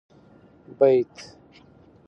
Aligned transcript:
بيت 0.79 1.13